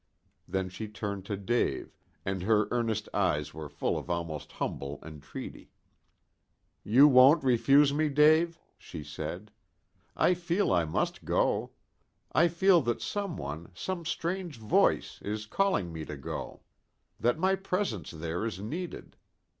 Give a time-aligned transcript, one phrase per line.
[0.47, 1.95] Then she turned to Dave,
[2.25, 5.69] and her earnest eyes were full of almost humble entreaty.
[6.83, 9.51] "You won't refuse me, Dave?" she said.
[10.17, 11.73] "I feel I must go.
[12.31, 16.61] I feel that some one, some strange voice, is calling to me to go.
[17.19, 19.17] That my presence there is needed.